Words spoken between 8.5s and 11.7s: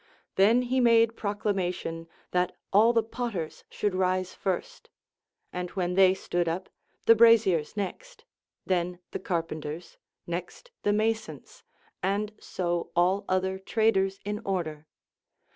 then the carpenters, next the masons,